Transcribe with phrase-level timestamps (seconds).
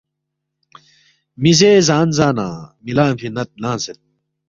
[1.41, 2.47] می زے زان زانہ
[2.83, 3.97] می لنگفی ند لنگسید